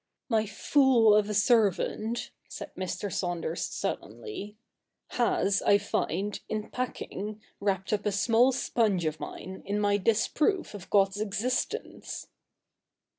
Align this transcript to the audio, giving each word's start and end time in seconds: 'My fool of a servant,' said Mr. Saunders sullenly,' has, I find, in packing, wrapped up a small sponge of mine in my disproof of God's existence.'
'My 0.37 0.47
fool 0.47 1.13
of 1.15 1.29
a 1.29 1.33
servant,' 1.35 2.31
said 2.49 2.71
Mr. 2.73 3.13
Saunders 3.13 3.63
sullenly,' 3.65 4.57
has, 5.09 5.61
I 5.61 5.77
find, 5.77 6.39
in 6.49 6.71
packing, 6.71 7.39
wrapped 7.59 7.93
up 7.93 8.07
a 8.07 8.11
small 8.11 8.51
sponge 8.51 9.05
of 9.05 9.19
mine 9.19 9.61
in 9.63 9.79
my 9.79 9.97
disproof 9.97 10.73
of 10.73 10.89
God's 10.89 11.17
existence.' 11.21 12.25